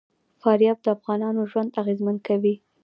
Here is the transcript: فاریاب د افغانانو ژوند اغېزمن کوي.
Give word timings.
فاریاب 0.41 0.77
د 0.83 0.87
افغانانو 0.95 1.41
ژوند 1.51 1.75
اغېزمن 1.81 2.17
کوي. 2.27 2.55